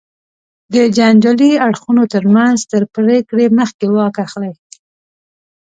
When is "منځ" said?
2.35-2.57